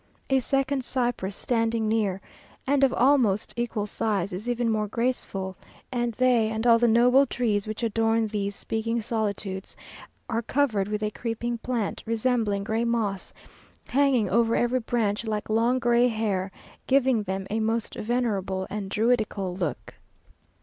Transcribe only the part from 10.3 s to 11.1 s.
covered with